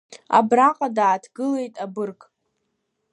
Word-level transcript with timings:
Абраҟа 0.37 0.87
дааҭгылеит 0.95 1.75
абырг. 1.83 2.19